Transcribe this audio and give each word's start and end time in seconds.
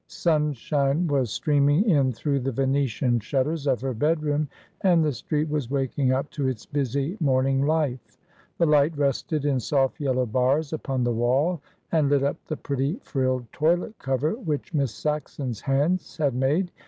Sunshine 0.07 1.05
was 1.05 1.29
streaming 1.29 1.87
in 1.87 2.11
through 2.11 2.39
the 2.39 2.51
Venetian 2.51 3.19
shutters 3.19 3.67
of 3.67 3.81
her 3.81 3.93
bedroom, 3.93 4.49
and 4.81 5.05
the 5.05 5.11
street 5.13 5.47
was 5.47 5.69
waking 5.69 6.11
up 6.11 6.27
to 6.31 6.47
its 6.47 6.65
busy 6.65 7.15
morning 7.19 7.67
life. 7.67 8.17
The 8.57 8.65
light 8.65 8.97
rested 8.97 9.45
in 9.45 9.59
soft 9.59 9.99
yellow 9.99 10.25
bars 10.25 10.73
upon 10.73 11.03
the 11.03 11.13
wall, 11.13 11.61
and 11.91 12.09
lit 12.09 12.23
up 12.23 12.43
the 12.47 12.57
pretty 12.57 12.95
frilled 13.03 13.45
toilet 13.53 13.93
cover 13.99 14.31
which 14.33 14.73
Miss 14.73 14.91
Saxon's 14.91 15.61
hands 15.61 16.17
had 16.17 16.33
made. 16.33 16.71